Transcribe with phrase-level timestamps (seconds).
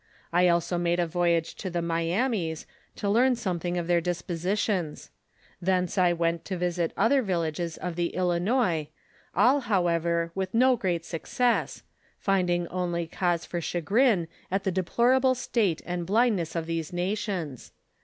[0.33, 2.65] I also made a voyage to the My amis
[2.95, 5.11] to learn something of their dispositions;
[5.61, 8.87] thence I went to visit other villages of the Ilinois
[9.35, 11.83] all, however, with no great success,
[12.17, 17.71] finding only cause for chagrin at the deplorable state and blindness of these nations.